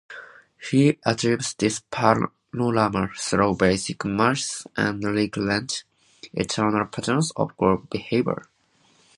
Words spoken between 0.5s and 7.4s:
He achieves this panorama through basic myths and recurrent, eternal patterns